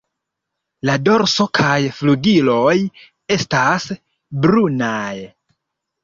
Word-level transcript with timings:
La 0.89 0.93
dorso 1.07 1.45
kaj 1.57 1.73
flugiloj 1.97 2.73
estas 3.35 3.85
brunaj. 4.47 5.13